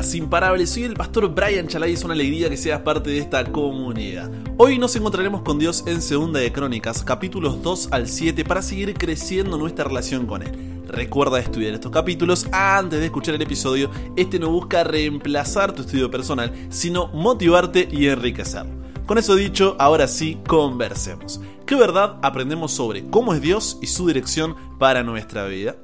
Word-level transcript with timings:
buenas, 0.00 0.14
imparables. 0.14 0.70
Soy 0.70 0.84
el 0.84 0.94
pastor 0.94 1.28
Brian 1.28 1.68
Chalai. 1.68 1.92
Es 1.92 2.04
una 2.04 2.14
alegría 2.14 2.48
que 2.48 2.56
seas 2.56 2.80
parte 2.80 3.10
de 3.10 3.18
esta 3.18 3.44
comunidad. 3.44 4.30
Hoy 4.56 4.78
nos 4.78 4.96
encontraremos 4.96 5.42
con 5.42 5.58
Dios 5.58 5.84
en 5.86 6.00
Segunda 6.00 6.40
de 6.40 6.50
Crónicas, 6.52 7.02
capítulos 7.02 7.62
2 7.62 7.88
al 7.90 8.08
7, 8.08 8.44
para 8.44 8.62
seguir 8.62 8.94
creciendo 8.94 9.58
nuestra 9.58 9.84
relación 9.84 10.26
con 10.26 10.42
Él. 10.42 10.82
Recuerda 10.86 11.38
estudiar 11.38 11.74
estos 11.74 11.92
capítulos 11.92 12.46
antes 12.50 12.98
de 12.98 13.06
escuchar 13.06 13.34
el 13.34 13.42
episodio. 13.42 13.90
Este 14.16 14.38
no 14.38 14.50
busca 14.50 14.84
reemplazar 14.84 15.72
tu 15.72 15.82
estudio 15.82 16.10
personal, 16.10 16.50
sino 16.70 17.08
motivarte 17.08 17.86
y 17.90 18.06
enriquecerlo. 18.06 18.72
Con 19.06 19.18
eso 19.18 19.34
dicho, 19.34 19.76
ahora 19.78 20.08
sí, 20.08 20.38
conversemos. 20.46 21.40
¿Qué 21.66 21.74
verdad 21.74 22.16
aprendemos 22.22 22.72
sobre 22.72 23.04
cómo 23.04 23.34
es 23.34 23.42
Dios 23.42 23.78
y 23.82 23.86
su 23.88 24.06
dirección 24.06 24.56
para 24.78 25.02
nuestra 25.02 25.44
vida? 25.46 25.76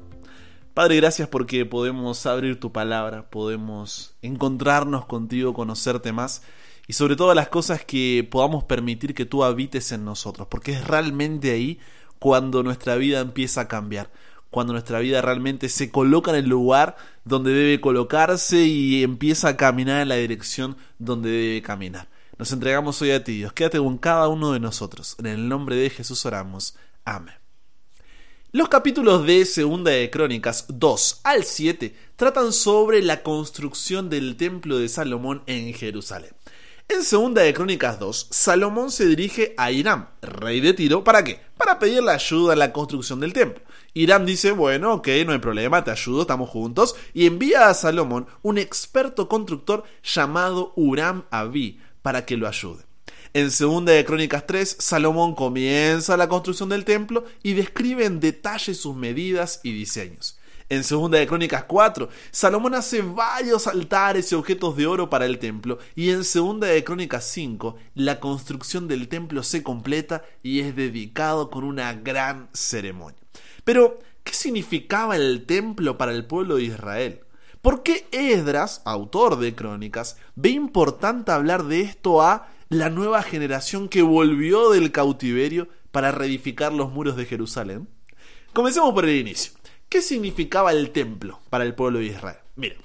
Padre, 0.77 0.96
gracias 0.96 1.27
porque 1.27 1.64
podemos 1.64 2.27
abrir 2.27 2.61
tu 2.61 2.70
palabra, 2.70 3.30
podemos 3.30 4.14
encontrarnos 4.20 5.06
contigo, 5.06 5.55
conocerte 5.55 6.12
más 6.12 6.42
y 6.87 6.92
sobre 6.92 7.16
todas 7.16 7.34
las 7.34 7.48
cosas 7.48 7.82
que 7.82 8.28
podamos 8.30 8.64
permitir 8.64 9.15
que 9.15 9.24
tú 9.24 9.42
habites 9.42 9.91
en 9.92 10.04
nosotros, 10.04 10.48
porque 10.51 10.73
es 10.73 10.87
realmente 10.87 11.51
ahí 11.51 11.80
cuando 12.18 12.62
nuestra 12.62 12.96
vida 12.96 13.20
empieza 13.20 13.62
a 13.62 13.68
cambiar, 13.68 14.10
cuando 14.51 14.74
nuestra 14.74 14.98
vida 14.98 15.23
realmente 15.23 15.70
se 15.70 15.91
coloca 15.91 16.30
en 16.32 16.37
el 16.37 16.51
lugar 16.51 16.98
donde 17.24 17.54
debe 17.54 17.80
colocarse 17.80 18.66
y 18.66 19.02
empieza 19.02 19.48
a 19.48 19.56
caminar 19.56 20.02
en 20.02 20.10
la 20.10 20.16
dirección 20.16 20.77
donde 20.98 21.30
debe 21.30 21.62
caminar. 21.62 22.06
Nos 22.37 22.52
entregamos 22.52 23.01
hoy 23.01 23.12
a 23.12 23.24
ti, 23.24 23.38
Dios. 23.38 23.54
Quédate 23.54 23.79
con 23.79 23.96
cada 23.96 24.29
uno 24.29 24.52
de 24.52 24.60
nosotros. 24.60 25.16
En 25.20 25.24
el 25.24 25.48
nombre 25.48 25.77
de 25.77 25.88
Jesús 25.88 26.27
oramos. 26.27 26.77
Amén. 27.06 27.45
Los 28.56 28.70
capítulos 28.70 29.27
de 29.27 29.45
Segunda 29.45 29.91
de 29.91 30.09
Crónicas 30.09 30.65
2 30.69 31.20
al 31.24 31.45
7 31.45 31.95
tratan 32.16 32.55
sobre 32.55 33.02
la 33.02 33.23
construcción 33.23 34.09
del 34.09 34.38
templo 34.38 34.79
de 34.79 34.88
Salomón 34.88 35.42
en 35.45 35.74
Jerusalén. 35.74 36.30
En 36.88 37.02
Segunda 37.02 37.43
de 37.43 37.52
Crónicas 37.52 37.99
2, 37.99 38.29
Salomón 38.30 38.90
se 38.90 39.04
dirige 39.04 39.52
a 39.59 39.73
Hiram, 39.73 40.09
rey 40.23 40.62
de 40.62 40.73
Tiro, 40.73 41.04
¿para 41.04 41.23
qué? 41.23 41.38
Para 41.59 41.79
pedirle 41.79 42.12
ayuda 42.12 42.54
en 42.54 42.60
la 42.60 42.73
construcción 42.73 43.21
del 43.21 43.34
templo. 43.34 43.62
Hiram 43.93 44.24
dice, 44.24 44.52
bueno, 44.52 44.95
ok, 44.95 45.09
no 45.27 45.32
hay 45.32 45.38
problema, 45.38 45.84
te 45.84 45.90
ayudo, 45.90 46.23
estamos 46.23 46.49
juntos, 46.49 46.96
y 47.12 47.27
envía 47.27 47.68
a 47.68 47.74
Salomón 47.74 48.27
un 48.40 48.57
experto 48.57 49.29
constructor 49.29 49.84
llamado 50.02 50.73
Uram 50.77 51.24
Abi 51.30 51.79
para 52.01 52.24
que 52.24 52.38
lo 52.38 52.49
ayude. 52.49 52.85
En 53.37 53.51
Segunda 53.51 53.92
de 53.92 54.06
Crónicas 54.06 54.46
3, 54.46 54.76
Salomón 54.79 55.34
comienza 55.34 56.16
la 56.16 56.26
construcción 56.26 56.70
del 56.70 56.87
templo 56.87 57.26
y 57.43 57.52
describe 57.52 58.06
en 58.06 58.18
detalle 58.18 58.73
sus 58.73 58.96
medidas 58.96 59.60
y 59.62 59.74
diseños. 59.74 60.38
En 60.70 60.82
Segunda 60.82 61.18
de 61.18 61.26
Crónicas 61.26 61.65
4, 61.65 62.09
Salomón 62.30 62.74
hace 62.74 63.02
varios 63.02 63.66
altares 63.66 64.32
y 64.32 64.37
objetos 64.37 64.75
de 64.75 64.87
oro 64.87 65.10
para 65.10 65.26
el 65.26 65.38
templo, 65.38 65.78
y 65.94 66.12
en 66.12 66.25
Segunda 66.25 66.69
de 66.69 66.82
Crónicas 66.82 67.25
5, 67.26 67.76
la 67.94 68.20
construcción 68.20 68.88
del 68.88 69.06
templo 69.06 69.43
se 69.43 69.62
completa 69.62 70.25
y 70.43 70.60
es 70.60 70.75
dedicado 70.75 71.50
con 71.50 71.65
una 71.65 71.93
gran 71.93 72.48
ceremonia. 72.54 73.21
Pero, 73.65 73.98
¿qué 74.25 74.32
significaba 74.32 75.15
el 75.15 75.44
templo 75.44 75.98
para 75.98 76.12
el 76.12 76.25
pueblo 76.25 76.56
de 76.56 76.62
Israel? 76.62 77.21
¿Por 77.60 77.82
qué 77.82 78.06
Esdras, 78.12 78.81
autor 78.87 79.38
de 79.38 79.54
Crónicas, 79.54 80.16
ve 80.37 80.48
importante 80.50 81.32
hablar 81.32 81.65
de 81.65 81.82
esto 81.82 82.22
a 82.22 82.56
la 82.69 82.91
nueva 82.91 83.22
generación 83.22 83.88
que 83.88 84.03
volvió 84.03 84.70
del 84.70 84.92
cautiverio 84.92 85.69
para 85.92 86.12
reedificar 86.12 86.72
los 86.72 86.91
muros 86.91 87.16
de 87.16 87.26
Jerusalén? 87.26 87.88
Comencemos 88.53 88.92
por 88.92 89.04
el 89.04 89.16
inicio. 89.16 89.53
¿Qué 89.88 90.03
significaba 90.03 90.72
el 90.72 90.91
templo 90.91 91.41
para 91.48 91.64
el 91.64 91.75
pueblo 91.75 92.00
de 92.00 92.06
Israel? 92.06 92.38
Miren, 92.56 92.78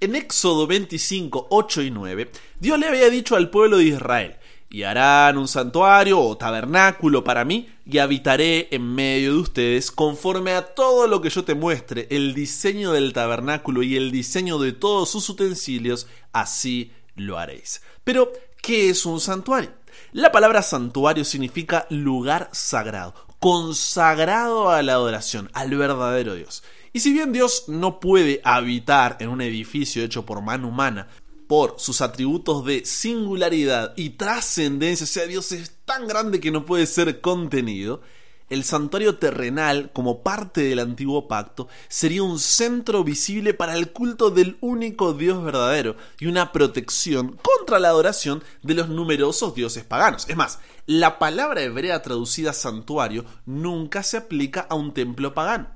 en 0.00 0.14
Éxodo 0.14 0.68
25, 0.68 1.48
8 1.50 1.82
y 1.82 1.90
9, 1.90 2.30
Dios 2.60 2.78
le 2.78 2.86
había 2.86 3.10
dicho 3.10 3.34
al 3.34 3.50
pueblo 3.50 3.78
de 3.78 3.84
Israel, 3.84 4.36
y 4.70 4.82
harán 4.84 5.38
un 5.38 5.48
santuario 5.48 6.20
o 6.20 6.36
tabernáculo 6.36 7.24
para 7.24 7.44
mí, 7.44 7.68
y 7.84 7.98
habitaré 7.98 8.68
en 8.70 8.94
medio 8.94 9.32
de 9.32 9.38
ustedes 9.40 9.90
conforme 9.90 10.52
a 10.52 10.62
todo 10.74 11.08
lo 11.08 11.20
que 11.20 11.30
yo 11.30 11.42
te 11.42 11.56
muestre, 11.56 12.06
el 12.10 12.34
diseño 12.34 12.92
del 12.92 13.12
tabernáculo 13.12 13.82
y 13.82 13.96
el 13.96 14.12
diseño 14.12 14.58
de 14.58 14.72
todos 14.72 15.10
sus 15.10 15.28
utensilios, 15.28 16.06
así 16.32 16.92
lo 17.16 17.38
haréis. 17.38 17.82
Pero, 18.04 18.30
¿qué 18.62 18.90
es 18.90 19.06
un 19.06 19.20
santuario? 19.20 19.70
La 20.12 20.32
palabra 20.32 20.62
santuario 20.62 21.24
significa 21.24 21.86
lugar 21.90 22.48
sagrado, 22.52 23.14
consagrado 23.38 24.70
a 24.70 24.82
la 24.82 24.94
adoración, 24.94 25.50
al 25.52 25.76
verdadero 25.76 26.34
Dios. 26.34 26.62
Y 26.92 27.00
si 27.00 27.12
bien 27.12 27.32
Dios 27.32 27.64
no 27.68 28.00
puede 28.00 28.40
habitar 28.44 29.16
en 29.20 29.28
un 29.28 29.40
edificio 29.40 30.02
hecho 30.02 30.24
por 30.24 30.40
mano 30.40 30.68
humana, 30.68 31.08
por 31.46 31.76
sus 31.78 32.00
atributos 32.00 32.64
de 32.64 32.84
singularidad 32.84 33.94
y 33.96 34.10
trascendencia, 34.10 35.04
o 35.04 35.06
sea, 35.06 35.26
Dios 35.26 35.52
es 35.52 35.72
tan 35.84 36.06
grande 36.06 36.40
que 36.40 36.50
no 36.50 36.64
puede 36.64 36.86
ser 36.86 37.20
contenido, 37.20 38.02
el 38.48 38.64
santuario 38.64 39.18
terrenal, 39.18 39.90
como 39.92 40.22
parte 40.22 40.62
del 40.62 40.78
antiguo 40.78 41.28
pacto, 41.28 41.68
sería 41.88 42.22
un 42.22 42.38
centro 42.38 43.04
visible 43.04 43.54
para 43.54 43.74
el 43.74 43.92
culto 43.92 44.30
del 44.30 44.56
único 44.60 45.12
Dios 45.12 45.42
verdadero 45.44 45.96
y 46.18 46.26
una 46.26 46.52
protección 46.52 47.38
contra 47.42 47.78
la 47.78 47.88
adoración 47.88 48.42
de 48.62 48.74
los 48.74 48.88
numerosos 48.88 49.54
dioses 49.54 49.84
paganos. 49.84 50.28
Es 50.28 50.36
más, 50.36 50.58
la 50.86 51.18
palabra 51.18 51.62
hebrea 51.62 52.02
traducida 52.02 52.52
santuario 52.52 53.24
nunca 53.44 54.02
se 54.02 54.16
aplica 54.16 54.66
a 54.68 54.74
un 54.74 54.94
templo 54.94 55.34
pagano. 55.34 55.68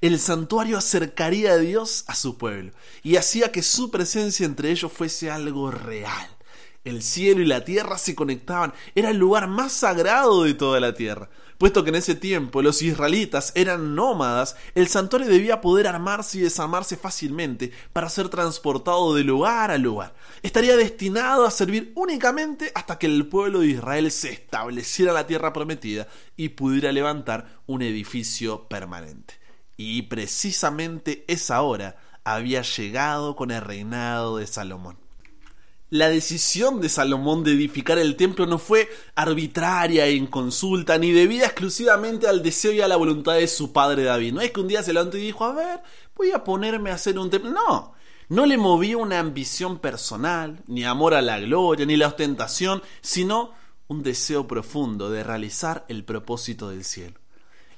El 0.00 0.18
santuario 0.18 0.76
acercaría 0.76 1.52
a 1.52 1.58
Dios 1.58 2.04
a 2.06 2.14
su 2.14 2.36
pueblo 2.36 2.72
y 3.02 3.16
hacía 3.16 3.52
que 3.52 3.62
su 3.62 3.90
presencia 3.90 4.44
entre 4.44 4.70
ellos 4.70 4.92
fuese 4.92 5.30
algo 5.30 5.70
real. 5.70 6.35
El 6.86 7.02
cielo 7.02 7.42
y 7.42 7.46
la 7.46 7.64
tierra 7.64 7.98
se 7.98 8.14
conectaban, 8.14 8.72
era 8.94 9.10
el 9.10 9.16
lugar 9.16 9.48
más 9.48 9.72
sagrado 9.72 10.44
de 10.44 10.54
toda 10.54 10.78
la 10.78 10.94
tierra. 10.94 11.28
Puesto 11.58 11.82
que 11.82 11.90
en 11.90 11.96
ese 11.96 12.14
tiempo 12.14 12.62
los 12.62 12.80
israelitas 12.80 13.50
eran 13.56 13.96
nómadas, 13.96 14.54
el 14.76 14.86
santuario 14.86 15.26
debía 15.26 15.60
poder 15.60 15.88
armarse 15.88 16.38
y 16.38 16.42
desarmarse 16.42 16.96
fácilmente 16.96 17.72
para 17.92 18.08
ser 18.08 18.28
transportado 18.28 19.16
de 19.16 19.24
lugar 19.24 19.72
a 19.72 19.78
lugar. 19.78 20.14
Estaría 20.44 20.76
destinado 20.76 21.44
a 21.44 21.50
servir 21.50 21.90
únicamente 21.96 22.70
hasta 22.72 23.00
que 23.00 23.06
el 23.06 23.26
pueblo 23.26 23.60
de 23.60 23.66
Israel 23.66 24.08
se 24.12 24.30
estableciera 24.30 25.10
en 25.10 25.16
la 25.16 25.26
tierra 25.26 25.52
prometida 25.52 26.06
y 26.36 26.50
pudiera 26.50 26.92
levantar 26.92 27.62
un 27.66 27.82
edificio 27.82 28.68
permanente. 28.68 29.34
Y 29.76 30.02
precisamente 30.02 31.24
esa 31.26 31.62
hora 31.62 31.96
había 32.22 32.62
llegado 32.62 33.34
con 33.34 33.50
el 33.50 33.60
reinado 33.60 34.36
de 34.36 34.46
Salomón. 34.46 35.05
La 35.90 36.08
decisión 36.08 36.80
de 36.80 36.88
Salomón 36.88 37.44
de 37.44 37.52
edificar 37.52 37.96
el 37.98 38.16
templo 38.16 38.44
no 38.44 38.58
fue 38.58 38.88
arbitraria 39.14 40.06
e 40.06 40.14
inconsulta, 40.14 40.98
ni 40.98 41.12
debida 41.12 41.46
exclusivamente 41.46 42.26
al 42.26 42.42
deseo 42.42 42.72
y 42.72 42.80
a 42.80 42.88
la 42.88 42.96
voluntad 42.96 43.34
de 43.34 43.46
su 43.46 43.72
padre 43.72 44.02
David. 44.02 44.32
No 44.32 44.40
es 44.40 44.50
que 44.50 44.58
un 44.58 44.66
día 44.66 44.82
se 44.82 44.92
levantó 44.92 45.16
y 45.16 45.20
dijo, 45.20 45.44
a 45.44 45.52
ver, 45.52 45.80
voy 46.16 46.32
a 46.32 46.42
ponerme 46.42 46.90
a 46.90 46.94
hacer 46.94 47.16
un 47.20 47.30
templo. 47.30 47.52
No, 47.52 47.94
no 48.28 48.46
le 48.46 48.58
movía 48.58 48.96
una 48.96 49.20
ambición 49.20 49.78
personal, 49.78 50.60
ni 50.66 50.82
amor 50.82 51.14
a 51.14 51.22
la 51.22 51.38
gloria, 51.38 51.86
ni 51.86 51.96
la 51.96 52.08
ostentación, 52.08 52.82
sino 53.00 53.52
un 53.86 54.02
deseo 54.02 54.48
profundo 54.48 55.08
de 55.08 55.22
realizar 55.22 55.84
el 55.88 56.02
propósito 56.02 56.68
del 56.68 56.84
cielo. 56.84 57.20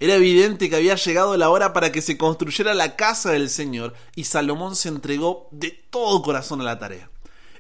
Era 0.01 0.15
evidente 0.15 0.71
que 0.71 0.77
había 0.77 0.95
llegado 0.95 1.37
la 1.37 1.51
hora 1.51 1.75
para 1.75 1.93
que 1.93 2.01
se 2.01 2.17
construyera 2.17 2.73
la 2.73 2.97
casa 2.97 3.33
del 3.33 3.51
Señor 3.51 3.93
y 4.15 4.25
Salomón 4.25 4.77
se 4.77 4.89
entregó 4.89 5.49
de 5.51 5.73
todo 5.91 6.23
corazón 6.23 6.63
a 6.63 6.65
la 6.65 6.79
tarea. 6.79 7.11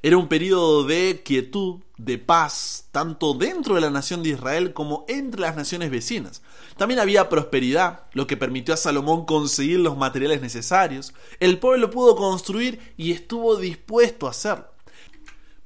Era 0.03 0.17
un 0.17 0.29
periodo 0.29 0.85
de 0.85 1.23
quietud, 1.25 1.81
de 1.97 2.19
paz, 2.19 2.89
tanto 2.93 3.35
dentro 3.35 3.75
de 3.75 3.81
la 3.81 3.91
nación 3.91 4.23
de 4.23 4.31
Israel 4.31 4.73
como 4.73 5.05
entre 5.09 5.41
las 5.41 5.57
naciones 5.57 5.91
vecinas. 5.91 6.43
También 6.77 7.01
había 7.01 7.29
prosperidad, 7.29 8.05
lo 8.13 8.29
que 8.29 8.37
permitió 8.37 8.75
a 8.75 8.77
Salomón 8.77 9.27
conseguir 9.27 9.81
los 9.81 9.97
materiales 9.97 10.41
necesarios. 10.41 11.13
El 11.41 11.59
pueblo 11.59 11.91
pudo 11.91 12.15
construir 12.15 12.95
y 12.97 13.11
estuvo 13.11 13.57
dispuesto 13.57 14.29
a 14.29 14.31
hacerlo. 14.31 14.78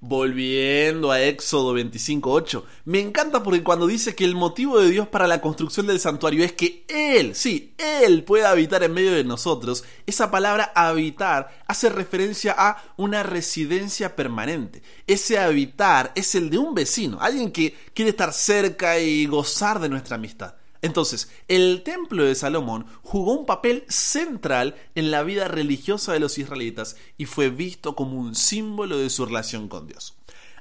Volviendo 0.05 1.13
a 1.13 1.23
Éxodo 1.23 1.77
25.8, 1.77 2.65
me 2.87 2.99
encanta 2.99 3.45
porque 3.45 3.63
cuando 3.63 3.87
dice 3.87 4.17
que 4.17 4.25
el 4.25 4.35
motivo 4.35 4.81
de 4.81 4.91
Dios 4.91 5.07
para 5.07 5.29
la 5.29 5.41
construcción 5.41 5.87
del 5.87 6.01
santuario 6.01 6.45
es 6.45 6.51
que 6.51 6.85
Él, 6.89 7.37
sí, 7.37 7.73
Él 7.79 8.25
pueda 8.25 8.51
habitar 8.51 8.83
en 8.83 8.95
medio 8.95 9.13
de 9.13 9.23
nosotros, 9.23 9.85
esa 10.05 10.29
palabra 10.29 10.73
habitar 10.75 11.63
hace 11.69 11.89
referencia 11.89 12.53
a 12.59 12.83
una 12.97 13.23
residencia 13.23 14.17
permanente. 14.17 14.83
Ese 15.07 15.39
habitar 15.39 16.11
es 16.17 16.35
el 16.35 16.51
de 16.51 16.59
un 16.59 16.75
vecino, 16.75 17.19
alguien 17.21 17.53
que 17.53 17.73
quiere 17.95 18.11
estar 18.11 18.33
cerca 18.33 18.99
y 18.99 19.27
gozar 19.27 19.79
de 19.79 19.89
nuestra 19.89 20.17
amistad. 20.17 20.57
Entonces, 20.83 21.31
el 21.47 21.83
templo 21.85 22.25
de 22.25 22.35
Salomón 22.35 22.87
jugó 23.03 23.33
un 23.33 23.47
papel 23.47 23.85
central 23.89 24.75
en 24.97 25.13
la 25.13 25.23
vida 25.23 25.47
religiosa 25.47 26.13
de 26.13 26.19
los 26.19 26.39
israelitas 26.39 26.97
y 27.17 27.27
fue 27.27 27.51
visto 27.51 27.95
como 27.95 28.19
un 28.19 28.35
símbolo 28.35 28.99
de 28.99 29.09
su 29.09 29.25
relación 29.25 29.69
con 29.69 29.87
Dios. 29.87 30.17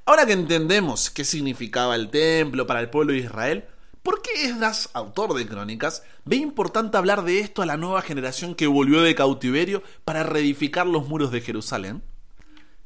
Ahora 0.06 0.28
que 0.28 0.34
entendemos 0.34 1.10
qué 1.10 1.26
significaba 1.26 1.96
el 1.96 2.10
templo 2.10 2.68
para 2.68 2.82
el 2.82 2.92
pueblo 2.92 3.14
de 3.14 3.20
Israel, 3.20 3.66
¿por 4.04 4.22
qué 4.22 4.46
Esdras, 4.46 4.92
autor 4.94 5.34
de 5.34 5.48
Crónicas, 5.48 6.04
ve 6.24 6.36
importante 6.36 6.98
hablar 6.98 7.24
de 7.24 7.40
esto 7.40 7.64
a 7.64 7.66
la 7.66 7.78
nueva 7.78 8.04
generación 8.04 8.54
que 8.54 8.68
volvió 8.68 9.02
de 9.02 9.16
cautiverio 9.16 9.82
para 10.06 10.22
reedificar 10.22 10.86
los 10.86 11.08
muros 11.08 11.32
de 11.32 11.42
Jerusalén? 11.42 12.04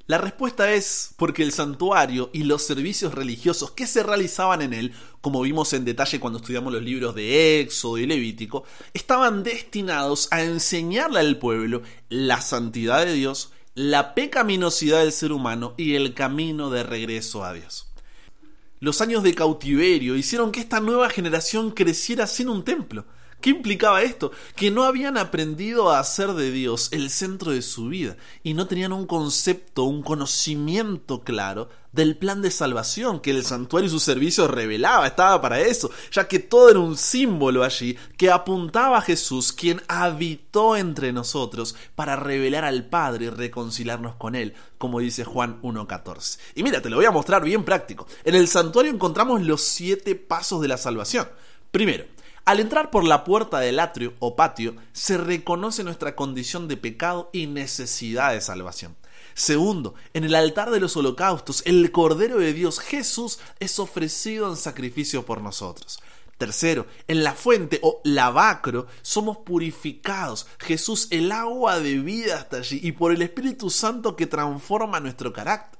La 0.07 0.19
respuesta 0.19 0.71
es 0.71 1.15
porque 1.17 1.41
el 1.41 1.51
santuario 1.51 2.29
y 2.31 2.43
los 2.43 2.61
servicios 2.61 3.15
religiosos 3.15 3.71
que 3.71 3.87
se 3.87 4.03
realizaban 4.03 4.61
en 4.61 4.73
él, 4.73 4.93
como 5.19 5.41
vimos 5.41 5.73
en 5.73 5.83
detalle 5.83 6.19
cuando 6.19 6.37
estudiamos 6.37 6.71
los 6.71 6.83
libros 6.83 7.15
de 7.15 7.59
Éxodo 7.59 7.97
y 7.97 8.05
Levítico, 8.05 8.65
estaban 8.93 9.41
destinados 9.41 10.27
a 10.29 10.43
enseñarle 10.43 11.21
al 11.21 11.39
pueblo 11.39 11.81
la 12.09 12.39
santidad 12.41 13.03
de 13.03 13.13
Dios, 13.13 13.51
la 13.73 14.13
pecaminosidad 14.13 14.99
del 14.99 15.11
ser 15.11 15.31
humano 15.31 15.73
y 15.75 15.95
el 15.95 16.13
camino 16.13 16.69
de 16.69 16.83
regreso 16.83 17.43
a 17.43 17.53
Dios. 17.53 17.87
Los 18.79 19.01
años 19.01 19.23
de 19.23 19.33
cautiverio 19.33 20.15
hicieron 20.15 20.51
que 20.51 20.59
esta 20.59 20.81
nueva 20.81 21.09
generación 21.09 21.71
creciera 21.71 22.27
sin 22.27 22.49
un 22.49 22.63
templo, 22.63 23.05
¿Qué 23.45 23.51
implicaba 23.51 24.01
esto? 24.01 24.31
Que 24.55 24.71
no 24.71 24.85
habían 24.85 25.19
aprendido 25.19 25.91
a 25.91 25.99
hacer 25.99 26.33
de 26.33 26.49
Dios 26.49 26.89
el 26.91 27.11
centro 27.11 27.51
de 27.51 27.61
su 27.61 27.89
vida 27.89 28.17
y 28.41 28.55
no 28.55 28.65
tenían 28.65 28.91
un 28.91 29.05
concepto, 29.05 29.83
un 29.83 30.01
conocimiento 30.01 31.23
claro 31.23 31.69
del 31.91 32.17
plan 32.17 32.41
de 32.41 32.49
salvación 32.49 33.19
que 33.19 33.29
el 33.29 33.45
santuario 33.45 33.85
y 33.85 33.91
sus 33.91 34.01
servicios 34.01 34.49
revelaba, 34.49 35.05
estaba 35.05 35.39
para 35.41 35.59
eso, 35.59 35.91
ya 36.11 36.27
que 36.27 36.39
todo 36.39 36.71
era 36.71 36.79
un 36.79 36.97
símbolo 36.97 37.63
allí 37.63 37.95
que 38.17 38.31
apuntaba 38.31 38.97
a 38.97 39.01
Jesús, 39.01 39.53
quien 39.53 39.79
habitó 39.87 40.75
entre 40.75 41.13
nosotros 41.13 41.75
para 41.93 42.15
revelar 42.15 42.65
al 42.65 42.85
Padre 42.85 43.25
y 43.25 43.29
reconciliarnos 43.29 44.15
con 44.15 44.33
Él, 44.33 44.55
como 44.79 45.01
dice 45.01 45.23
Juan 45.23 45.61
1.14. 45.61 46.39
Y 46.55 46.63
mira, 46.63 46.81
te 46.81 46.89
lo 46.89 46.95
voy 46.95 47.05
a 47.05 47.11
mostrar 47.11 47.43
bien 47.43 47.63
práctico. 47.63 48.07
En 48.23 48.33
el 48.33 48.47
santuario 48.47 48.91
encontramos 48.91 49.43
los 49.43 49.61
siete 49.61 50.15
pasos 50.15 50.63
de 50.63 50.67
la 50.67 50.77
salvación. 50.77 51.27
Primero, 51.69 52.14
al 52.45 52.59
entrar 52.59 52.91
por 52.91 53.03
la 53.03 53.23
puerta 53.23 53.59
del 53.59 53.79
atrio 53.79 54.13
o 54.19 54.35
patio, 54.35 54.75
se 54.93 55.17
reconoce 55.17 55.83
nuestra 55.83 56.15
condición 56.15 56.67
de 56.67 56.77
pecado 56.77 57.29
y 57.33 57.47
necesidad 57.47 58.33
de 58.33 58.41
salvación. 58.41 58.95
Segundo, 59.33 59.95
en 60.13 60.23
el 60.23 60.35
altar 60.35 60.71
de 60.71 60.79
los 60.79 60.95
holocaustos, 60.95 61.63
el 61.65 61.91
Cordero 61.91 62.37
de 62.37 62.53
Dios 62.53 62.79
Jesús 62.79 63.39
es 63.59 63.79
ofrecido 63.79 64.49
en 64.49 64.57
sacrificio 64.57 65.25
por 65.25 65.41
nosotros. 65.41 65.99
Tercero, 66.37 66.85
en 67.07 67.23
la 67.23 67.33
fuente 67.33 67.79
o 67.81 68.01
lavacro 68.03 68.87
somos 69.01 69.37
purificados. 69.37 70.47
Jesús, 70.59 71.07
el 71.11 71.31
agua 71.31 71.79
de 71.79 71.97
vida 71.99 72.37
está 72.39 72.57
allí 72.57 72.79
y 72.83 72.91
por 72.91 73.11
el 73.11 73.21
Espíritu 73.21 73.69
Santo 73.69 74.15
que 74.15 74.27
transforma 74.27 74.99
nuestro 74.99 75.33
carácter. 75.33 75.79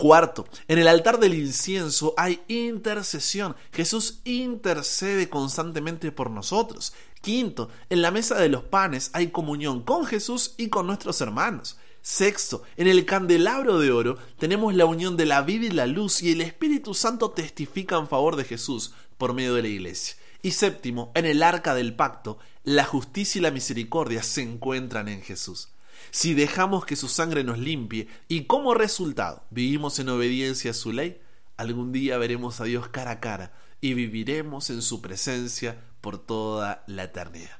Cuarto, 0.00 0.46
en 0.66 0.78
el 0.78 0.88
altar 0.88 1.20
del 1.20 1.34
incienso 1.34 2.14
hay 2.16 2.40
intercesión. 2.48 3.54
Jesús 3.70 4.20
intercede 4.24 5.28
constantemente 5.28 6.10
por 6.10 6.30
nosotros. 6.30 6.94
Quinto, 7.20 7.68
en 7.90 8.00
la 8.00 8.10
mesa 8.10 8.36
de 8.36 8.48
los 8.48 8.62
panes 8.62 9.10
hay 9.12 9.28
comunión 9.28 9.82
con 9.82 10.06
Jesús 10.06 10.54
y 10.56 10.70
con 10.70 10.86
nuestros 10.86 11.20
hermanos. 11.20 11.76
Sexto, 12.00 12.62
en 12.78 12.86
el 12.86 13.04
candelabro 13.04 13.78
de 13.78 13.92
oro 13.92 14.16
tenemos 14.38 14.74
la 14.74 14.86
unión 14.86 15.18
de 15.18 15.26
la 15.26 15.42
vida 15.42 15.66
y 15.66 15.70
la 15.70 15.86
luz 15.86 16.22
y 16.22 16.32
el 16.32 16.40
Espíritu 16.40 16.94
Santo 16.94 17.32
testifica 17.32 17.98
en 17.98 18.08
favor 18.08 18.36
de 18.36 18.44
Jesús 18.44 18.94
por 19.18 19.34
medio 19.34 19.52
de 19.52 19.60
la 19.60 19.68
iglesia. 19.68 20.16
Y 20.40 20.52
séptimo, 20.52 21.12
en 21.14 21.26
el 21.26 21.42
arca 21.42 21.74
del 21.74 21.94
pacto, 21.94 22.38
la 22.64 22.86
justicia 22.86 23.38
y 23.38 23.42
la 23.42 23.50
misericordia 23.50 24.22
se 24.22 24.40
encuentran 24.40 25.08
en 25.08 25.20
Jesús 25.20 25.68
si 26.10 26.34
dejamos 26.34 26.84
que 26.84 26.96
su 26.96 27.08
sangre 27.08 27.44
nos 27.44 27.58
limpie 27.58 28.08
y 28.28 28.44
como 28.44 28.74
resultado 28.74 29.44
vivimos 29.50 29.98
en 29.98 30.08
obediencia 30.08 30.72
a 30.72 30.74
su 30.74 30.92
ley, 30.92 31.20
algún 31.56 31.92
día 31.92 32.18
veremos 32.18 32.60
a 32.60 32.64
Dios 32.64 32.88
cara 32.88 33.12
a 33.12 33.20
cara 33.20 33.52
y 33.80 33.94
viviremos 33.94 34.70
en 34.70 34.82
su 34.82 35.00
presencia 35.00 35.82
por 36.00 36.18
toda 36.18 36.84
la 36.86 37.04
eternidad. 37.04 37.58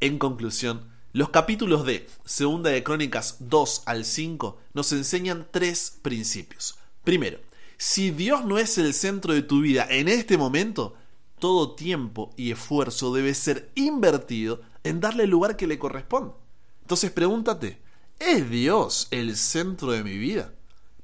En 0.00 0.18
conclusión, 0.18 0.92
los 1.12 1.30
capítulos 1.30 1.86
de 1.86 2.08
Segunda 2.24 2.70
de 2.70 2.82
Crónicas 2.82 3.36
2 3.38 3.84
al 3.86 4.04
5 4.04 4.58
nos 4.74 4.92
enseñan 4.92 5.46
tres 5.50 5.98
principios. 6.02 6.76
Primero, 7.04 7.38
si 7.76 8.10
Dios 8.10 8.44
no 8.44 8.58
es 8.58 8.78
el 8.78 8.94
centro 8.94 9.32
de 9.32 9.42
tu 9.42 9.60
vida 9.60 9.86
en 9.88 10.08
este 10.08 10.36
momento, 10.36 10.94
todo 11.38 11.74
tiempo 11.74 12.32
y 12.36 12.50
esfuerzo 12.50 13.14
debe 13.14 13.34
ser 13.34 13.70
invertido 13.74 14.62
en 14.82 15.00
darle 15.00 15.24
el 15.24 15.30
lugar 15.30 15.56
que 15.56 15.66
le 15.66 15.78
corresponde. 15.78 16.34
Entonces 16.84 17.10
pregúntate, 17.10 17.80
¿es 18.18 18.50
Dios 18.50 19.08
el 19.10 19.36
centro 19.38 19.92
de 19.92 20.04
mi 20.04 20.18
vida? 20.18 20.52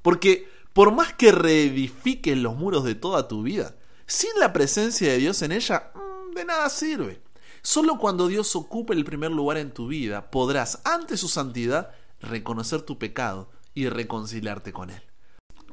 Porque 0.03 0.47
por 0.73 0.93
más 0.93 1.13
que 1.13 1.31
reedifiques 1.31 2.37
los 2.37 2.55
muros 2.55 2.83
de 2.83 2.93
toda 2.93 3.27
tu 3.27 3.41
vida, 3.41 3.75
sin 4.05 4.29
la 4.39 4.53
presencia 4.53 5.11
de 5.11 5.17
Dios 5.17 5.41
en 5.41 5.51
ella, 5.51 5.91
mm, 5.95 6.35
de 6.35 6.45
nada 6.45 6.69
sirve. 6.69 7.19
Solo 7.63 7.97
cuando 7.97 8.27
Dios 8.27 8.55
ocupe 8.55 8.93
el 8.93 9.05
primer 9.05 9.31
lugar 9.31 9.57
en 9.57 9.71
tu 9.71 9.87
vida, 9.87 10.29
podrás, 10.29 10.81
ante 10.83 11.17
su 11.17 11.27
santidad, 11.27 11.91
reconocer 12.19 12.83
tu 12.83 12.99
pecado 12.99 13.49
y 13.73 13.89
reconciliarte 13.89 14.71
con 14.71 14.91
Él. 14.91 15.01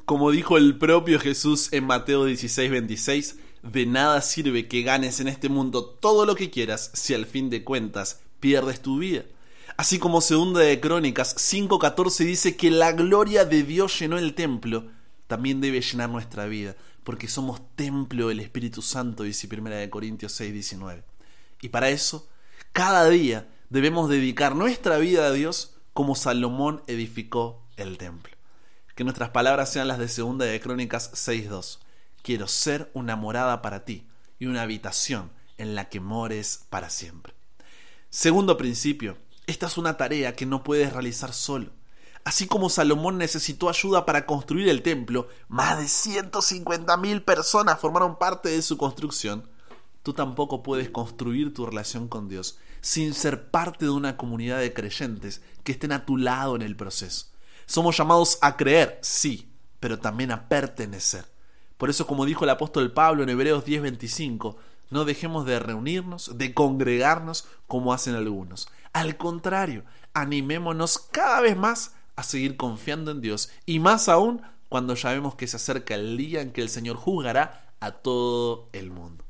Como 0.06 0.30
dijo 0.30 0.56
el 0.56 0.78
propio 0.78 1.20
Jesús 1.20 1.70
en 1.74 1.84
Mateo 1.84 2.24
16, 2.24 2.70
26, 2.70 3.36
de 3.62 3.84
nada 3.84 4.22
sirve 4.22 4.68
que 4.68 4.82
ganes 4.82 5.20
en 5.20 5.28
este 5.28 5.50
mundo 5.50 5.84
todo 5.84 6.24
lo 6.24 6.34
que 6.34 6.48
quieras 6.48 6.90
si 6.94 7.12
al 7.12 7.26
fin 7.26 7.50
de 7.50 7.62
cuentas 7.62 8.20
pierdes 8.40 8.80
tu 8.80 8.98
vida. 8.98 9.24
Así 9.78 10.00
como 10.00 10.20
segunda 10.20 10.58
de 10.58 10.80
Crónicas 10.80 11.36
5.14 11.36 12.24
dice 12.24 12.56
que 12.56 12.68
la 12.68 12.90
gloria 12.90 13.44
de 13.44 13.62
Dios 13.62 13.96
llenó 13.96 14.18
el 14.18 14.34
templo, 14.34 14.88
también 15.28 15.60
debe 15.60 15.80
llenar 15.80 16.10
nuestra 16.10 16.46
vida, 16.46 16.74
porque 17.04 17.28
somos 17.28 17.60
templo 17.76 18.26
del 18.26 18.40
Espíritu 18.40 18.82
Santo, 18.82 19.22
dice 19.22 19.46
primera 19.46 19.76
de 19.76 19.88
Corintios 19.88 20.40
6.19. 20.40 21.04
Y 21.62 21.68
para 21.68 21.90
eso, 21.90 22.28
cada 22.72 23.08
día 23.08 23.46
debemos 23.70 24.10
dedicar 24.10 24.56
nuestra 24.56 24.98
vida 24.98 25.26
a 25.26 25.30
Dios 25.30 25.76
como 25.92 26.16
Salomón 26.16 26.82
edificó 26.88 27.62
el 27.76 27.98
templo. 27.98 28.36
Que 28.96 29.04
nuestras 29.04 29.30
palabras 29.30 29.70
sean 29.72 29.86
las 29.86 30.00
de 30.00 30.08
segunda 30.08 30.44
de 30.44 30.60
Crónicas 30.60 31.12
6.2. 31.12 31.78
Quiero 32.22 32.48
ser 32.48 32.90
una 32.94 33.14
morada 33.14 33.62
para 33.62 33.84
ti 33.84 34.08
y 34.40 34.46
una 34.46 34.62
habitación 34.62 35.30
en 35.56 35.76
la 35.76 35.88
que 35.88 36.00
mores 36.00 36.64
para 36.68 36.90
siempre. 36.90 37.32
Segundo 38.10 38.56
principio, 38.56 39.18
esta 39.48 39.66
es 39.66 39.78
una 39.78 39.96
tarea 39.96 40.36
que 40.36 40.44
no 40.44 40.62
puedes 40.62 40.92
realizar 40.92 41.32
solo. 41.32 41.70
Así 42.22 42.46
como 42.46 42.68
Salomón 42.68 43.16
necesitó 43.16 43.70
ayuda 43.70 44.04
para 44.04 44.26
construir 44.26 44.68
el 44.68 44.82
templo, 44.82 45.28
más 45.48 45.78
de 45.78 45.84
150.000 45.86 47.24
personas 47.24 47.80
formaron 47.80 48.18
parte 48.18 48.50
de 48.50 48.60
su 48.60 48.76
construcción. 48.76 49.48
Tú 50.02 50.12
tampoco 50.12 50.62
puedes 50.62 50.90
construir 50.90 51.54
tu 51.54 51.64
relación 51.64 52.08
con 52.08 52.28
Dios 52.28 52.58
sin 52.82 53.14
ser 53.14 53.50
parte 53.50 53.86
de 53.86 53.90
una 53.90 54.18
comunidad 54.18 54.58
de 54.58 54.74
creyentes 54.74 55.40
que 55.64 55.72
estén 55.72 55.92
a 55.92 56.04
tu 56.04 56.18
lado 56.18 56.54
en 56.54 56.60
el 56.60 56.76
proceso. 56.76 57.28
Somos 57.64 57.96
llamados 57.96 58.36
a 58.42 58.58
creer, 58.58 58.98
sí, 59.00 59.50
pero 59.80 59.98
también 59.98 60.30
a 60.30 60.46
pertenecer. 60.48 61.24
Por 61.78 61.88
eso, 61.88 62.06
como 62.06 62.26
dijo 62.26 62.44
el 62.44 62.50
apóstol 62.50 62.92
Pablo 62.92 63.22
en 63.22 63.30
Hebreos 63.30 63.64
10:25, 63.64 64.56
no 64.90 65.04
dejemos 65.04 65.44
de 65.46 65.58
reunirnos, 65.58 66.38
de 66.38 66.54
congregarnos 66.54 67.46
como 67.66 67.92
hacen 67.92 68.14
algunos. 68.14 68.68
Al 68.92 69.16
contrario, 69.16 69.84
animémonos 70.14 70.98
cada 70.98 71.40
vez 71.40 71.56
más 71.56 71.94
a 72.16 72.22
seguir 72.22 72.56
confiando 72.56 73.10
en 73.10 73.20
Dios 73.20 73.50
y 73.66 73.78
más 73.78 74.08
aún 74.08 74.42
cuando 74.68 74.94
ya 74.94 75.12
vemos 75.12 75.34
que 75.34 75.46
se 75.46 75.56
acerca 75.56 75.94
el 75.94 76.16
día 76.16 76.40
en 76.40 76.52
que 76.52 76.62
el 76.62 76.68
Señor 76.68 76.96
juzgará 76.96 77.72
a 77.80 77.92
todo 77.92 78.68
el 78.72 78.90
mundo. 78.90 79.24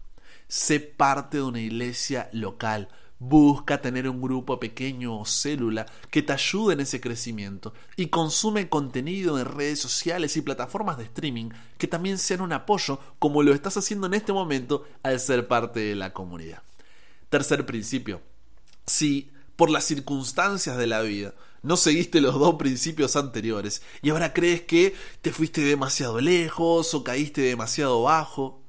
Sé 0.49 0.81
parte 0.81 1.37
de 1.39 1.43
una 1.43 1.61
iglesia 1.61 2.31
local, 2.33 2.89
Busca 3.21 3.81
tener 3.81 4.09
un 4.09 4.23
grupo 4.23 4.61
pequeño 4.61 5.19
o 5.19 5.25
célula 5.25 5.87
que 6.11 6.23
te 6.23 6.33
ayude 6.33 6.75
en 6.75 6.81
ese 6.81 7.01
crecimiento 7.01 7.75
y 7.97 8.07
consume 8.07 8.69
contenido 8.69 9.41
en 9.41 9.47
redes 9.47 9.81
sociales 9.81 10.37
y 10.37 10.43
plataformas 10.43 10.99
de 10.99 11.05
streaming 11.05 11.51
que 11.79 11.89
también 11.89 12.19
sean 12.19 12.43
un 12.43 12.53
apoyo 12.53 13.01
como 13.19 13.43
lo 13.43 13.53
estás 13.53 13.77
haciendo 13.77 14.07
en 14.07 14.15
este 14.15 14.33
momento 14.33 14.87
al 15.03 15.19
ser 15.19 15.49
parte 15.49 15.81
de 15.81 15.97
la 15.97 16.13
comunidad. 16.13 16.63
Tercer 17.29 17.67
principio. 17.67 18.23
Si 18.87 19.33
por 19.57 19.69
las 19.69 19.85
circunstancias 19.85 20.77
de 20.77 20.87
la 20.87 21.03
vida 21.03 21.35
no 21.63 21.77
seguiste 21.77 22.21
los 22.21 22.39
dos 22.39 22.55
principios 22.55 23.17
anteriores 23.17 23.83
y 24.01 24.11
ahora 24.11 24.33
crees 24.33 24.63
que 24.63 24.95
te 25.23 25.33
fuiste 25.33 25.63
demasiado 25.63 26.21
lejos 26.21 26.95
o 26.95 27.03
caíste 27.03 27.41
demasiado 27.41 28.03
bajo, 28.03 28.63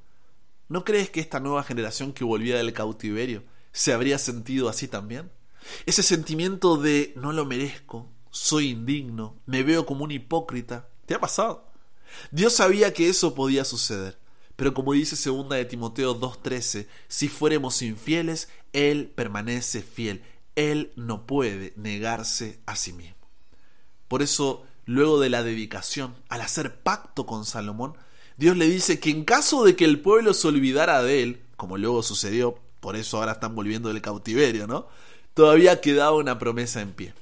¿no 0.68 0.84
crees 0.84 1.08
que 1.08 1.20
esta 1.20 1.38
nueva 1.38 1.62
generación 1.62 2.12
que 2.12 2.24
volvía 2.24 2.56
del 2.56 2.72
cautiverio 2.72 3.44
se 3.72 3.92
habría 3.92 4.18
sentido 4.18 4.68
así 4.68 4.88
también? 4.88 5.30
Ese 5.86 6.02
sentimiento 6.02 6.76
de 6.76 7.12
no 7.16 7.32
lo 7.32 7.44
merezco, 7.44 8.08
soy 8.30 8.70
indigno, 8.70 9.36
me 9.46 9.62
veo 9.62 9.86
como 9.86 10.04
un 10.04 10.10
hipócrita, 10.10 10.88
¿te 11.06 11.14
ha 11.14 11.20
pasado? 11.20 11.68
Dios 12.30 12.54
sabía 12.54 12.92
que 12.92 13.08
eso 13.08 13.34
podía 13.34 13.64
suceder, 13.64 14.18
pero 14.56 14.74
como 14.74 14.92
dice 14.92 15.16
segunda 15.16 15.56
de 15.56 15.64
Timoteo 15.64 16.18
2:13, 16.18 16.86
si 17.08 17.28
fuéramos 17.28 17.82
infieles, 17.82 18.48
él 18.72 19.12
permanece 19.14 19.82
fiel, 19.82 20.22
él 20.56 20.92
no 20.96 21.26
puede 21.26 21.72
negarse 21.76 22.60
a 22.66 22.76
sí 22.76 22.92
mismo. 22.92 23.16
Por 24.08 24.22
eso, 24.22 24.64
luego 24.86 25.20
de 25.20 25.30
la 25.30 25.42
dedicación, 25.42 26.16
al 26.28 26.40
hacer 26.40 26.82
pacto 26.82 27.26
con 27.26 27.44
Salomón, 27.44 27.94
Dios 28.36 28.56
le 28.56 28.68
dice 28.68 28.98
que 28.98 29.10
en 29.10 29.24
caso 29.24 29.64
de 29.64 29.76
que 29.76 29.84
el 29.84 30.00
pueblo 30.00 30.34
se 30.34 30.48
olvidara 30.48 31.02
de 31.02 31.22
él, 31.22 31.42
como 31.56 31.78
luego 31.78 32.02
sucedió 32.02 32.58
por 32.80 32.96
eso 32.96 33.18
ahora 33.18 33.32
están 33.32 33.54
volviendo 33.54 33.88
del 33.88 34.02
cautiverio, 34.02 34.66
¿no? 34.66 34.88
Todavía 35.34 35.80
quedaba 35.80 36.16
una 36.16 36.38
promesa 36.38 36.80
en 36.80 36.92
pie. 36.92 37.14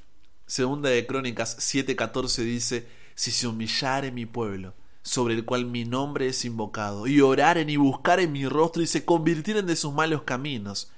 Segunda 0.46 0.88
de 0.88 1.06
Crónicas 1.06 1.58
7:14 1.58 2.42
dice, 2.44 2.88
si 3.14 3.30
se 3.30 3.46
humillare 3.46 4.12
mi 4.12 4.24
pueblo, 4.24 4.74
sobre 5.02 5.34
el 5.34 5.44
cual 5.44 5.66
mi 5.66 5.84
nombre 5.84 6.28
es 6.28 6.44
invocado, 6.44 7.06
y 7.06 7.20
oraren 7.20 7.68
y 7.68 7.76
buscaren 7.76 8.32
mi 8.32 8.46
rostro 8.46 8.82
y 8.82 8.86
se 8.86 9.04
convirtieren 9.04 9.66
de 9.66 9.76
sus 9.76 9.92
malos 9.92 10.22
caminos, 10.22 10.90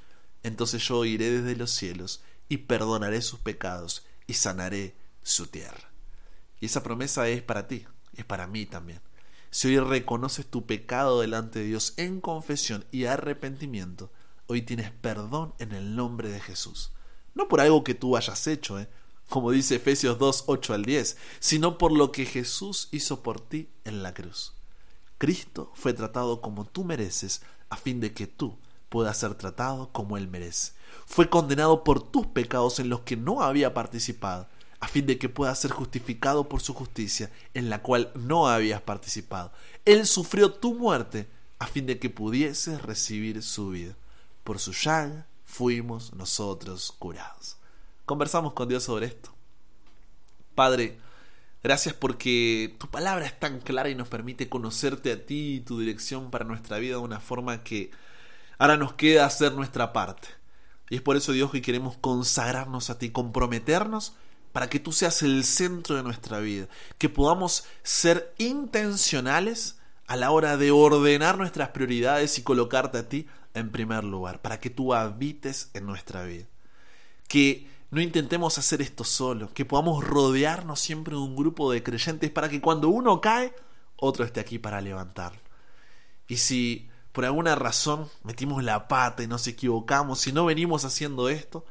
entonces 0.42 0.86
yo 0.86 1.04
iré 1.04 1.30
desde 1.30 1.56
los 1.56 1.70
cielos 1.70 2.22
y 2.48 2.58
perdonaré 2.58 3.22
sus 3.22 3.40
pecados 3.40 4.06
y 4.26 4.34
sanaré 4.34 4.94
su 5.22 5.46
tierra. 5.46 5.90
Y 6.60 6.66
esa 6.66 6.82
promesa 6.82 7.28
es 7.28 7.42
para 7.42 7.66
ti, 7.66 7.86
es 8.14 8.24
para 8.24 8.46
mí 8.46 8.66
también. 8.66 9.00
Si 9.50 9.68
hoy 9.68 9.78
reconoces 9.80 10.46
tu 10.46 10.66
pecado 10.66 11.20
delante 11.20 11.60
de 11.60 11.66
Dios 11.66 11.94
en 11.96 12.20
confesión 12.20 12.84
y 12.92 13.06
arrepentimiento, 13.06 14.12
hoy 14.50 14.62
tienes 14.62 14.90
perdón 14.90 15.54
en 15.60 15.72
el 15.72 15.94
nombre 15.94 16.28
de 16.28 16.40
Jesús. 16.40 16.90
No 17.34 17.46
por 17.46 17.60
algo 17.60 17.84
que 17.84 17.94
tú 17.94 18.16
hayas 18.16 18.48
hecho, 18.48 18.80
¿eh? 18.80 18.88
como 19.28 19.52
dice 19.52 19.76
Efesios 19.76 20.18
2, 20.18 20.44
8 20.48 20.74
al 20.74 20.84
10, 20.84 21.16
sino 21.38 21.78
por 21.78 21.92
lo 21.92 22.10
que 22.10 22.26
Jesús 22.26 22.88
hizo 22.90 23.22
por 23.22 23.40
ti 23.40 23.68
en 23.84 24.02
la 24.02 24.12
cruz. 24.12 24.54
Cristo 25.18 25.70
fue 25.74 25.92
tratado 25.92 26.40
como 26.40 26.64
tú 26.64 26.82
mereces, 26.82 27.42
a 27.68 27.76
fin 27.76 28.00
de 28.00 28.12
que 28.12 28.26
tú 28.26 28.58
puedas 28.88 29.18
ser 29.18 29.34
tratado 29.34 29.92
como 29.92 30.16
Él 30.16 30.26
merece. 30.26 30.72
Fue 31.06 31.30
condenado 31.30 31.84
por 31.84 32.02
tus 32.02 32.26
pecados 32.26 32.80
en 32.80 32.88
los 32.88 33.02
que 33.02 33.16
no 33.16 33.42
había 33.42 33.72
participado, 33.72 34.48
a 34.80 34.88
fin 34.88 35.06
de 35.06 35.16
que 35.16 35.28
puedas 35.28 35.60
ser 35.60 35.70
justificado 35.70 36.48
por 36.48 36.60
su 36.60 36.74
justicia, 36.74 37.30
en 37.54 37.70
la 37.70 37.82
cual 37.82 38.10
no 38.16 38.48
habías 38.48 38.82
participado. 38.82 39.52
Él 39.84 40.08
sufrió 40.08 40.52
tu 40.52 40.74
muerte, 40.74 41.28
a 41.60 41.68
fin 41.68 41.86
de 41.86 42.00
que 42.00 42.10
pudieses 42.10 42.82
recibir 42.82 43.44
su 43.44 43.70
vida. 43.70 43.94
Por 44.50 44.58
su 44.58 44.72
llaga 44.72 45.28
fuimos 45.44 46.12
nosotros 46.12 46.92
curados 46.98 47.56
conversamos 48.04 48.52
con 48.52 48.68
Dios 48.68 48.82
sobre 48.82 49.06
esto. 49.06 49.32
Padre, 50.56 50.98
gracias 51.62 51.94
porque 51.94 52.74
tu 52.80 52.88
palabra 52.88 53.26
es 53.26 53.38
tan 53.38 53.60
clara 53.60 53.90
y 53.90 53.94
nos 53.94 54.08
permite 54.08 54.48
conocerte 54.48 55.12
a 55.12 55.24
ti 55.24 55.54
y 55.54 55.60
tu 55.60 55.78
dirección 55.78 56.32
para 56.32 56.44
nuestra 56.44 56.78
vida 56.78 56.96
de 56.96 57.02
una 57.02 57.20
forma 57.20 57.62
que 57.62 57.92
ahora 58.58 58.76
nos 58.76 58.94
queda 58.94 59.24
hacer 59.24 59.52
nuestra 59.52 59.92
parte. 59.92 60.26
Y 60.88 60.96
es 60.96 61.00
por 61.00 61.16
eso, 61.16 61.30
Dios, 61.30 61.52
que 61.52 61.62
queremos 61.62 61.96
consagrarnos 61.98 62.90
a 62.90 62.98
ti, 62.98 63.10
comprometernos 63.10 64.14
para 64.50 64.68
que 64.68 64.80
tú 64.80 64.90
seas 64.90 65.22
el 65.22 65.44
centro 65.44 65.94
de 65.94 66.02
nuestra 66.02 66.40
vida, 66.40 66.66
que 66.98 67.08
podamos 67.08 67.66
ser 67.84 68.34
intencionales 68.38 69.78
a 70.08 70.16
la 70.16 70.32
hora 70.32 70.56
de 70.56 70.72
ordenar 70.72 71.38
nuestras 71.38 71.68
prioridades 71.68 72.36
y 72.36 72.42
colocarte 72.42 72.98
a 72.98 73.08
ti 73.08 73.28
en 73.54 73.70
primer 73.70 74.04
lugar, 74.04 74.42
para 74.42 74.60
que 74.60 74.70
tú 74.70 74.94
habites 74.94 75.70
en 75.74 75.86
nuestra 75.86 76.24
vida. 76.24 76.46
Que 77.28 77.68
no 77.90 78.00
intentemos 78.00 78.58
hacer 78.58 78.82
esto 78.82 79.04
solo, 79.04 79.52
que 79.52 79.64
podamos 79.64 80.04
rodearnos 80.04 80.80
siempre 80.80 81.14
de 81.14 81.20
un 81.20 81.34
grupo 81.34 81.72
de 81.72 81.82
creyentes 81.82 82.30
para 82.30 82.48
que 82.48 82.60
cuando 82.60 82.88
uno 82.88 83.20
cae, 83.20 83.52
otro 83.96 84.24
esté 84.24 84.40
aquí 84.40 84.58
para 84.58 84.80
levantarlo. 84.80 85.40
Y 86.28 86.36
si 86.36 86.88
por 87.12 87.24
alguna 87.24 87.56
razón 87.56 88.08
metimos 88.22 88.62
la 88.62 88.86
pata 88.86 89.22
y 89.22 89.26
nos 89.26 89.46
equivocamos, 89.46 90.20
si 90.20 90.32
no 90.32 90.44
venimos 90.44 90.84
haciendo 90.84 91.28
esto, 91.28 91.64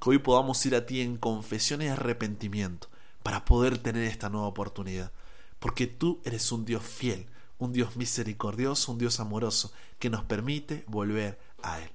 que 0.00 0.10
hoy 0.10 0.18
podamos 0.18 0.64
ir 0.66 0.74
a 0.74 0.86
ti 0.86 1.00
en 1.00 1.16
confesión 1.16 1.82
y 1.82 1.88
arrepentimiento 1.88 2.88
para 3.22 3.44
poder 3.44 3.78
tener 3.78 4.04
esta 4.04 4.28
nueva 4.28 4.48
oportunidad. 4.48 5.12
Porque 5.60 5.86
tú 5.86 6.20
eres 6.24 6.50
un 6.50 6.64
Dios 6.64 6.82
fiel, 6.82 7.26
un 7.60 7.72
Dios 7.72 7.96
misericordioso, 7.96 8.90
un 8.90 8.98
Dios 8.98 9.20
amoroso, 9.20 9.72
que 10.00 10.10
nos 10.10 10.24
permite 10.24 10.82
volver 10.88 11.38
a 11.62 11.78
Él. 11.80 11.90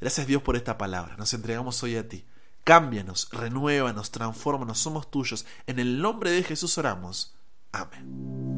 Gracias 0.00 0.28
Dios 0.28 0.42
por 0.42 0.54
esta 0.54 0.78
palabra. 0.78 1.16
Nos 1.16 1.34
entregamos 1.34 1.82
hoy 1.82 1.96
a 1.96 2.08
ti. 2.08 2.24
Cámbianos, 2.62 3.28
renuévanos, 3.32 4.12
transfórmanos, 4.12 4.78
somos 4.78 5.10
tuyos. 5.10 5.46
En 5.66 5.80
el 5.80 6.00
nombre 6.00 6.30
de 6.30 6.44
Jesús 6.44 6.78
oramos. 6.78 7.34
Amén. 7.72 8.57